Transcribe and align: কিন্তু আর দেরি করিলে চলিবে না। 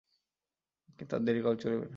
কিন্তু 0.99 1.13
আর 1.17 1.21
দেরি 1.27 1.39
করিলে 1.43 1.61
চলিবে 1.63 1.79
না। 1.79 1.89